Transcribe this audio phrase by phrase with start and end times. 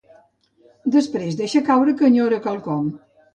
[0.95, 2.91] Després deixa caure que enyora quelcom.